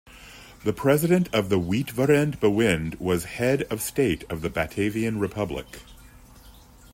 The 0.63 0.73
president 0.73 1.29
of 1.31 1.49
the 1.49 1.59
Uitvoerend 1.59 2.39
Bewind 2.39 2.95
was 2.99 3.25
head 3.25 3.67
of 3.69 3.83
state 3.83 4.23
of 4.31 4.41
the 4.41 4.49
Batavian 4.49 5.19
Republic. 5.19 5.81